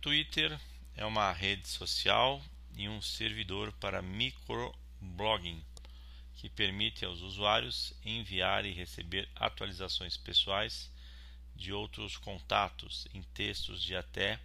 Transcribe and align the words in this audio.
Twitter 0.00 0.58
é 0.96 1.04
uma 1.04 1.30
rede 1.30 1.68
social 1.68 2.42
e 2.74 2.88
um 2.88 3.02
servidor 3.02 3.70
para 3.72 4.00
microblogging 4.00 5.62
que 6.36 6.48
permite 6.48 7.04
aos 7.04 7.20
usuários 7.20 7.92
enviar 8.02 8.64
e 8.64 8.72
receber 8.72 9.28
atualizações 9.34 10.16
pessoais 10.16 10.90
de 11.54 11.70
outros 11.70 12.16
contatos 12.16 13.06
em 13.12 13.22
textos 13.34 13.82
de 13.82 13.94
até 13.94 14.40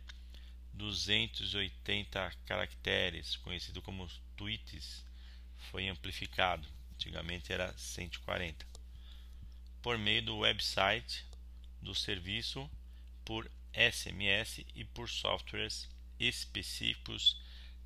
280 0.74 2.34
caracteres, 2.46 3.38
conhecido 3.38 3.82
como 3.82 4.10
tweets, 4.36 5.06
foi 5.72 5.88
amplificado. 5.88 6.68
Antigamente 6.96 7.54
era 7.54 7.74
140. 7.78 8.66
Por 9.82 9.98
meio 9.98 10.22
do 10.22 10.40
website 10.40 11.24
do 11.82 11.96
serviço 11.96 12.70
por 13.24 13.50
SMS 13.76 14.66
e 14.74 14.86
por 14.86 15.10
softwares 15.10 15.90
específicos 16.18 17.40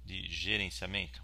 de 0.05 0.27
gerenciamento. 0.29 1.21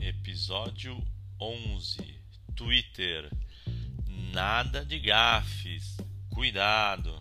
Episódio 0.00 1.00
11 1.38 2.20
Twitter 2.56 3.30
Nada 4.32 4.84
de 4.84 4.98
gafes. 4.98 5.96
Cuidado. 6.30 7.13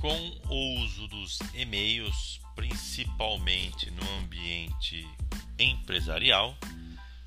Com 0.00 0.40
o 0.48 0.80
uso 0.80 1.06
dos 1.08 1.38
e-mails, 1.52 2.40
principalmente 2.54 3.90
no 3.90 4.18
ambiente 4.18 5.06
empresarial, 5.58 6.56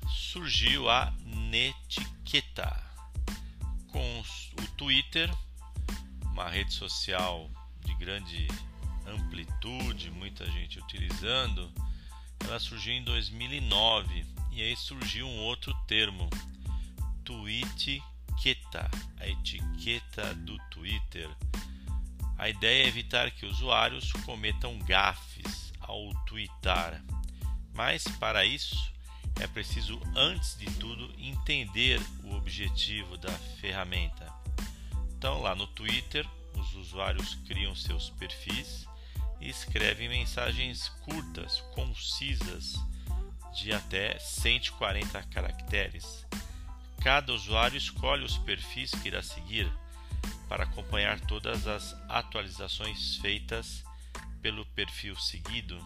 surgiu 0.08 0.90
a 0.90 1.12
netiqueta. 1.24 2.82
Com 3.92 4.20
o 4.20 4.66
Twitter, 4.76 5.32
uma 6.32 6.48
rede 6.48 6.74
social 6.74 7.48
de 7.84 7.94
grande 7.94 8.48
amplitude, 9.06 10.10
muita 10.10 10.44
gente 10.50 10.80
utilizando, 10.80 11.72
ela 12.40 12.58
surgiu 12.58 12.94
em 12.94 13.04
2009 13.04 14.26
e 14.50 14.62
aí 14.62 14.76
surgiu 14.76 15.28
um 15.28 15.38
outro 15.42 15.72
termo, 15.86 16.28
Twitqueta, 17.24 18.90
a 19.20 19.28
etiqueta 19.28 20.34
do 20.34 20.58
Twitter. 20.70 21.30
A 22.44 22.50
ideia 22.50 22.84
é 22.84 22.88
evitar 22.88 23.30
que 23.30 23.46
usuários 23.46 24.12
cometam 24.26 24.78
gafes 24.80 25.72
ao 25.80 26.12
twittar, 26.26 27.02
mas 27.72 28.04
para 28.20 28.44
isso 28.44 28.76
é 29.40 29.46
preciso, 29.46 29.98
antes 30.14 30.54
de 30.58 30.66
tudo, 30.72 31.10
entender 31.16 31.98
o 32.22 32.34
objetivo 32.34 33.16
da 33.16 33.32
ferramenta. 33.62 34.30
Então, 35.16 35.40
lá 35.40 35.54
no 35.54 35.66
Twitter, 35.68 36.28
os 36.54 36.74
usuários 36.74 37.34
criam 37.46 37.74
seus 37.74 38.10
perfis 38.10 38.86
e 39.40 39.48
escrevem 39.48 40.10
mensagens 40.10 40.90
curtas, 41.06 41.62
concisas, 41.74 42.74
de 43.54 43.72
até 43.72 44.18
140 44.18 45.22
caracteres. 45.30 46.26
Cada 47.02 47.32
usuário 47.32 47.78
escolhe 47.78 48.22
os 48.22 48.36
perfis 48.36 48.90
que 48.90 49.08
irá 49.08 49.22
seguir 49.22 49.66
para 50.54 50.62
acompanhar 50.62 51.18
todas 51.22 51.66
as 51.66 51.96
atualizações 52.08 53.16
feitas 53.16 53.82
pelo 54.40 54.64
perfil 54.66 55.16
seguido. 55.16 55.76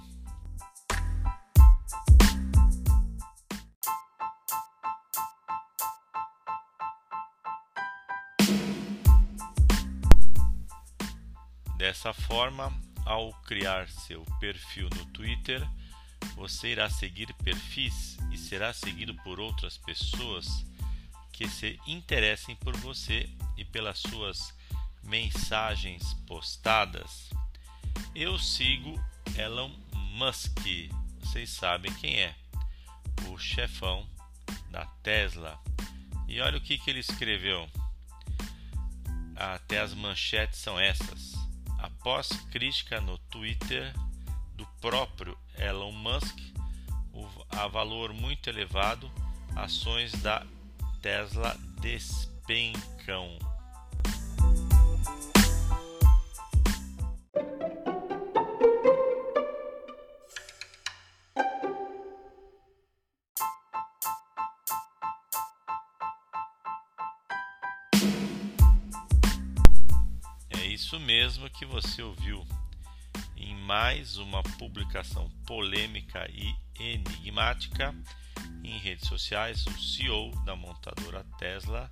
Dessa 11.78 12.12
forma, 12.12 12.70
ao 13.06 13.32
criar 13.44 13.88
seu 13.88 14.22
perfil 14.38 14.90
no 14.98 15.06
Twitter, 15.12 15.66
você 16.34 16.72
irá 16.72 16.90
seguir 16.90 17.32
perfis 17.42 18.18
e 18.30 18.36
será 18.36 18.74
seguido 18.74 19.14
por 19.24 19.40
outras 19.40 19.78
pessoas 19.78 20.46
que 21.32 21.48
se 21.48 21.80
interessem 21.86 22.54
por 22.56 22.76
você 22.76 23.30
e 23.56 23.64
pelas 23.64 24.00
suas 24.00 24.57
mensagens 25.08 26.14
postadas. 26.26 27.30
Eu 28.14 28.38
sigo 28.38 29.02
Elon 29.36 29.70
Musk, 30.12 30.60
vocês 31.20 31.50
sabem 31.50 31.92
quem 31.94 32.20
é, 32.20 32.34
o 33.28 33.38
chefão 33.38 34.06
da 34.70 34.86
Tesla. 35.02 35.58
E 36.28 36.40
olha 36.40 36.58
o 36.58 36.60
que, 36.60 36.78
que 36.78 36.90
ele 36.90 37.00
escreveu. 37.00 37.68
Até 39.34 39.80
as 39.80 39.94
manchetes 39.94 40.60
são 40.60 40.78
essas. 40.78 41.32
Após 41.78 42.28
crítica 42.50 43.00
no 43.00 43.16
Twitter 43.18 43.92
do 44.54 44.66
próprio 44.80 45.38
Elon 45.56 45.92
Musk 45.92 46.36
a 47.50 47.66
valor 47.66 48.12
muito 48.12 48.48
elevado, 48.48 49.10
ações 49.56 50.12
da 50.22 50.46
Tesla 51.00 51.56
despencam. 51.80 53.38
Mesmo 71.08 71.48
que 71.48 71.64
você 71.64 72.02
ouviu 72.02 72.46
em 73.34 73.56
mais 73.62 74.18
uma 74.18 74.42
publicação 74.42 75.30
polêmica 75.46 76.30
e 76.30 76.54
enigmática 76.78 77.94
em 78.62 78.78
redes 78.78 79.08
sociais. 79.08 79.66
O 79.66 79.78
CEO 79.78 80.30
da 80.44 80.54
montadora 80.54 81.24
Tesla 81.38 81.90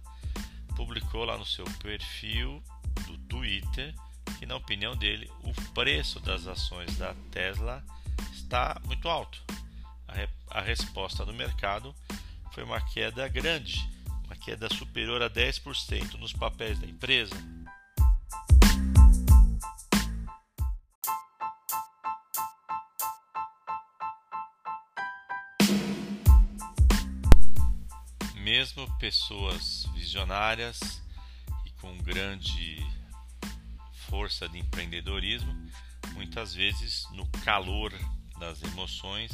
publicou 0.76 1.24
lá 1.24 1.38
no 1.38 1.46
seu 1.46 1.64
perfil 1.82 2.62
do 3.06 3.16
Twitter 3.20 3.94
que, 4.38 4.44
na 4.44 4.56
opinião 4.56 4.94
dele, 4.94 5.30
o 5.44 5.72
preço 5.72 6.20
das 6.20 6.46
ações 6.46 6.94
da 6.98 7.14
Tesla 7.30 7.82
está 8.34 8.78
muito 8.84 9.08
alto. 9.08 9.42
A, 10.06 10.12
re 10.12 10.28
a 10.50 10.60
resposta 10.60 11.24
do 11.24 11.32
mercado 11.32 11.94
foi 12.52 12.64
uma 12.64 12.82
queda 12.82 13.26
grande, 13.28 13.80
uma 14.26 14.36
queda 14.36 14.68
superior 14.68 15.22
a 15.22 15.30
10% 15.30 16.18
nos 16.18 16.34
papéis 16.34 16.78
da 16.78 16.86
empresa. 16.86 17.55
Mesmo 28.56 28.90
pessoas 28.96 29.84
visionárias 29.92 31.02
e 31.66 31.70
com 31.72 31.94
grande 31.98 32.78
força 34.08 34.48
de 34.48 34.58
empreendedorismo, 34.58 35.54
muitas 36.14 36.54
vezes 36.54 37.06
no 37.10 37.26
calor 37.44 37.92
das 38.38 38.62
emoções 38.62 39.30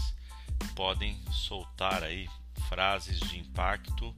podem 0.75 1.22
soltar 1.31 2.03
aí 2.03 2.28
frases 2.69 3.21
de 3.21 3.38
impacto 3.38 4.12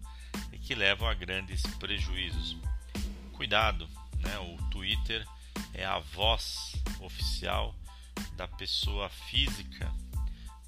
e 0.51 0.59
que 0.59 0.75
levam 0.75 1.07
a 1.07 1.13
grandes 1.13 1.61
prejuízos. 1.79 2.57
Cuidado, 3.35 3.87
né? 4.21 4.39
O 4.39 4.57
Twitter 4.71 5.23
é 5.75 5.85
a 5.85 5.99
voz 5.99 6.73
oficial 7.01 7.75
da 8.37 8.49
pessoa 8.49 9.11
física, 9.11 9.93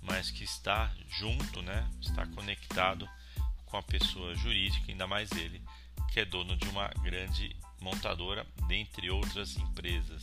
mas 0.03 0.31
que 0.31 0.45
está 0.45 0.95
junto, 1.09 1.63
né? 1.63 1.89
Está 2.03 2.27
conectado 2.27 3.09
com 3.67 3.77
a 3.77 3.83
pessoa 3.83 4.35
jurídica, 4.35 4.91
ainda 4.91 5.07
mais 5.07 5.31
ele, 5.33 5.61
que 6.13 6.21
é 6.21 6.25
dono 6.25 6.57
de 6.57 6.69
uma 6.69 6.89
grande 7.03 7.55
montadora, 7.81 8.47
dentre 8.67 9.11
outras 9.11 9.57
empresas. 9.57 10.23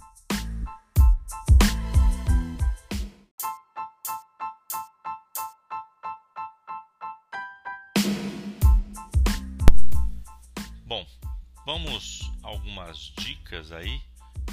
Bom, 10.86 11.06
vamos 11.66 12.32
algumas 12.42 13.14
dicas 13.18 13.72
aí 13.72 14.02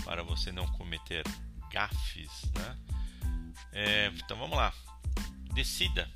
para 0.04 0.22
você 0.22 0.50
não 0.52 0.66
cometer 0.72 1.24
gafes, 1.70 2.50
né? 2.54 2.78
É, 3.72 4.06
então 4.16 4.36
vamos 4.36 4.56
lá. 4.56 4.72
Decida 5.52 6.08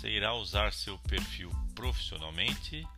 se 0.00 0.08
irá 0.08 0.32
usar 0.32 0.72
seu 0.72 0.98
perfil 1.00 1.50
profissionalmente 1.74 2.88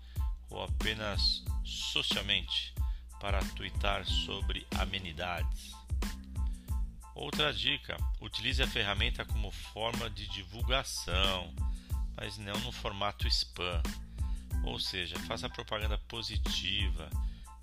ou 0.49 0.63
apenas 0.63 1.43
socialmente 1.65 2.73
para 3.21 3.41
twittar 3.57 4.05
sobre 4.07 4.65
amenidades. 4.79 5.73
Outra 7.13 7.53
dica: 7.53 7.97
utilize 8.21 8.63
a 8.63 8.69
ferramenta 8.69 9.25
como 9.25 9.51
forma 9.51 10.09
de 10.11 10.29
divulgação, 10.29 11.53
mas 12.17 12.39
não 12.39 12.59
no 12.61 12.71
formato 12.71 13.27
spam. 13.27 13.83
Ou 14.65 14.79
seja, 14.79 15.19
faça 15.21 15.51
propaganda 15.51 15.99
positiva, 16.07 17.11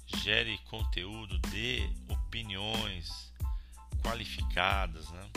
gere 0.05 0.57
conteúdo, 0.69 1.39
dê 1.49 1.89
opiniões 2.09 3.31
qualificadas. 4.03 5.09
Né? 5.09 5.29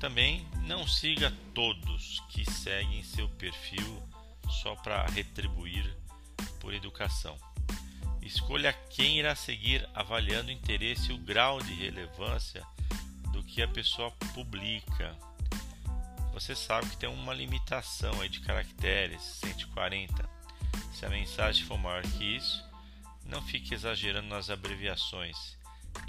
Também 0.00 0.48
não 0.62 0.88
siga 0.88 1.30
todos 1.54 2.20
que 2.30 2.50
seguem 2.50 3.04
seu 3.04 3.28
perfil 3.28 4.02
só 4.48 4.74
para 4.74 5.04
retribuir 5.04 5.94
por 6.58 6.72
educação. 6.72 7.36
Escolha 8.22 8.72
quem 8.72 9.18
irá 9.18 9.34
seguir 9.34 9.86
avaliando 9.94 10.48
o 10.48 10.52
interesse 10.52 11.10
e 11.10 11.14
o 11.14 11.18
grau 11.18 11.60
de 11.60 11.74
relevância 11.74 12.66
do 13.30 13.44
que 13.44 13.60
a 13.60 13.68
pessoa 13.68 14.10
publica. 14.32 15.14
Você 16.32 16.56
sabe 16.56 16.88
que 16.88 16.96
tem 16.96 17.08
uma 17.10 17.34
limitação 17.34 18.22
aí 18.22 18.28
de 18.30 18.40
caracteres, 18.40 19.20
140. 19.20 20.26
Se 20.94 21.04
a 21.04 21.10
mensagem 21.10 21.66
for 21.66 21.76
maior 21.76 22.02
que 22.02 22.36
isso, 22.36 22.64
não 23.26 23.42
fique 23.42 23.74
exagerando 23.74 24.28
nas 24.28 24.48
abreviações 24.48 25.58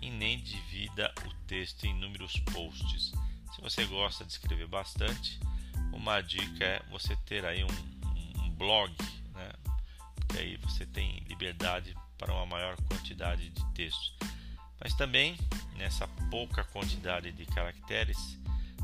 e 0.01 0.09
nem 0.09 0.39
divida 0.39 1.13
o 1.25 1.33
texto 1.45 1.83
em 1.85 1.89
inúmeros 1.89 2.39
posts. 2.53 3.11
Se 3.55 3.61
você 3.61 3.85
gosta 3.85 4.23
de 4.23 4.31
escrever 4.31 4.67
bastante, 4.67 5.39
uma 5.91 6.21
dica 6.21 6.63
é 6.63 6.81
você 6.89 7.15
ter 7.25 7.45
aí 7.45 7.63
um, 7.63 8.43
um 8.43 8.49
blog, 8.51 8.95
né? 9.33 9.51
Porque 10.15 10.37
aí 10.37 10.57
você 10.57 10.85
tem 10.85 11.23
liberdade 11.27 11.95
para 12.17 12.33
uma 12.33 12.45
maior 12.45 12.77
quantidade 12.83 13.49
de 13.49 13.65
texto. 13.73 14.15
Mas 14.79 14.93
também 14.95 15.37
nessa 15.75 16.07
pouca 16.29 16.63
quantidade 16.63 17.31
de 17.31 17.45
caracteres, 17.47 18.17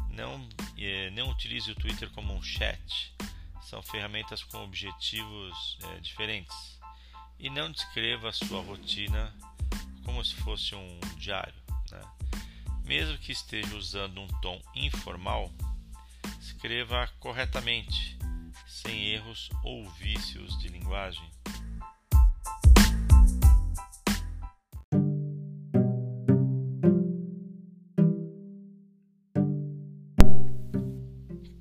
não, 0.10 0.48
eh, 0.78 1.12
não 1.12 1.30
utilize 1.30 1.72
o 1.72 1.76
Twitter 1.76 2.10
como 2.12 2.34
um 2.34 2.42
chat. 2.42 3.14
São 3.62 3.84
ferramentas 3.84 4.44
com 4.44 4.64
objetivos 4.64 5.78
eh, 5.84 6.00
diferentes. 6.00 6.80
E 7.40 7.50
não 7.50 7.72
descreva 7.72 8.30
a 8.30 8.34
sua 8.34 8.62
rotina 8.62 9.34
como 10.04 10.26
se 10.26 10.34
fosse 10.36 10.74
um 10.74 11.00
diário. 11.18 11.54
Né? 11.92 12.02
Mesmo 12.88 13.18
que 13.18 13.34
esteja 13.34 13.76
usando 13.76 14.22
um 14.22 14.28
tom 14.42 14.62
informal, 14.74 15.52
escreva 16.40 17.06
corretamente, 17.20 18.18
sem 18.66 19.10
erros 19.10 19.50
ou 19.62 19.90
vícios 19.90 20.58
de 20.58 20.70
linguagem. 20.70 21.30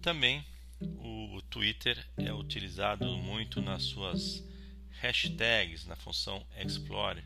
Também 0.00 0.46
o 0.81 1.43
Twitter 1.50 1.99
é 2.17 2.32
utilizado 2.32 3.05
muito 3.17 3.61
nas 3.61 3.82
suas 3.82 4.44
hashtags 5.00 5.87
na 5.87 5.96
função 5.96 6.46
Explorer. 6.56 7.25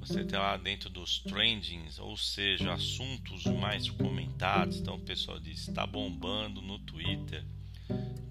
Você 0.00 0.24
tem 0.24 0.38
lá 0.38 0.56
dentro 0.56 0.88
dos 0.88 1.20
trendings, 1.20 1.98
ou 1.98 2.16
seja, 2.16 2.72
assuntos 2.72 3.44
mais 3.44 3.88
comentados. 3.90 4.78
Então 4.78 4.96
o 4.96 5.00
pessoal 5.00 5.38
diz 5.38 5.68
está 5.68 5.86
bombando 5.86 6.60
no 6.62 6.78
Twitter. 6.80 7.44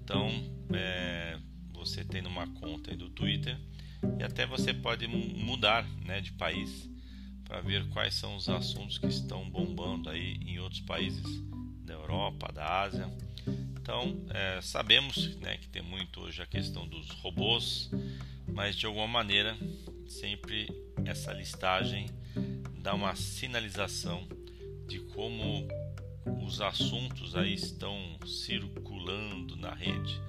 Então 0.02 0.28
é, 0.74 1.38
você 1.72 2.04
tem 2.04 2.26
uma 2.26 2.46
conta 2.54 2.94
do 2.96 3.08
Twitter 3.08 3.58
e 4.18 4.22
até 4.22 4.46
você 4.46 4.74
pode 4.74 5.06
mudar 5.06 5.86
né, 6.04 6.20
de 6.20 6.32
país 6.32 6.88
para 7.44 7.60
ver 7.60 7.88
quais 7.88 8.14
são 8.14 8.36
os 8.36 8.48
assuntos 8.48 8.98
que 8.98 9.06
estão 9.06 9.48
bombando 9.50 10.08
aí 10.08 10.34
em 10.46 10.58
outros 10.58 10.80
países 10.80 11.24
da 11.84 11.94
Europa, 11.94 12.52
da 12.52 12.82
Ásia. 12.82 13.10
Então, 13.80 14.24
é, 14.30 14.60
sabemos 14.60 15.36
né, 15.36 15.56
que 15.56 15.68
tem 15.68 15.82
muito 15.82 16.20
hoje 16.20 16.40
a 16.40 16.46
questão 16.46 16.86
dos 16.86 17.10
robôs, 17.10 17.90
mas 18.46 18.76
de 18.76 18.86
alguma 18.86 19.08
maneira, 19.08 19.56
sempre 20.06 20.68
essa 21.06 21.32
listagem 21.32 22.06
dá 22.82 22.94
uma 22.94 23.14
sinalização 23.14 24.26
de 24.88 24.98
como 25.14 25.68
os 26.44 26.60
assuntos 26.60 27.36
aí 27.36 27.54
estão 27.54 27.96
circulando 28.26 29.56
na 29.56 29.72
rede. 29.72 30.20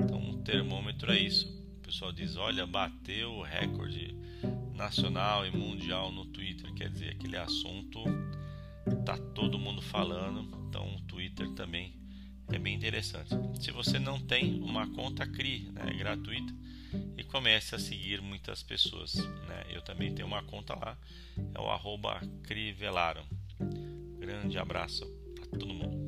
Então, 0.00 0.18
um 0.18 0.42
termômetro 0.42 1.12
é 1.12 1.18
isso. 1.18 1.46
O 1.78 1.80
pessoal 1.82 2.12
diz: 2.12 2.36
olha, 2.36 2.66
bateu 2.66 3.32
o 3.32 3.42
recorde 3.42 4.14
nacional 4.74 5.46
e 5.46 5.50
mundial 5.50 6.12
no 6.12 6.24
Twitter. 6.26 6.72
Quer 6.74 6.90
dizer, 6.90 7.10
aquele 7.10 7.36
assunto 7.36 8.04
tá 9.04 9.16
todo 9.34 9.58
mundo 9.58 9.82
falando. 9.82 10.46
Então, 10.68 10.96
o 10.96 11.00
Twitter 11.02 11.50
também 11.50 11.94
é 12.50 12.58
bem 12.58 12.74
interessante. 12.74 13.34
Se 13.60 13.70
você 13.70 13.98
não 13.98 14.20
tem 14.20 14.60
uma 14.62 14.86
conta, 14.88 15.26
crie, 15.26 15.70
né? 15.72 15.90
é 15.90 15.94
gratuita 15.94 16.54
e 17.16 17.24
comece 17.24 17.74
a 17.74 17.78
seguir 17.78 18.20
muitas 18.20 18.62
pessoas. 18.62 19.14
Né? 19.14 19.66
Eu 19.70 19.82
também 19.82 20.14
tenho 20.14 20.26
uma 20.26 20.42
conta 20.42 20.74
lá, 20.74 20.96
é 21.54 21.60
o 21.60 21.70
arroba. 21.70 22.20
Grande 24.18 24.58
abraço 24.58 25.06
para 25.34 25.46
todo 25.46 25.72
mundo. 25.72 26.07